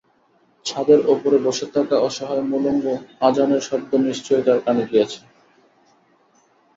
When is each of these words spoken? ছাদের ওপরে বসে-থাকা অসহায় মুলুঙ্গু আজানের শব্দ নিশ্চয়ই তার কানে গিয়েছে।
ছাদের 0.65 0.99
ওপরে 1.07 1.37
বসে-থাকা 1.37 1.95
অসহায় 1.99 2.43
মুলুঙ্গু 2.43 2.93
আজানের 3.21 3.61
শব্দ 3.61 3.91
নিশ্চয়ই 4.05 4.43
তার 4.43 4.59
কানে 4.65 4.83
গিয়েছে। 4.91 5.19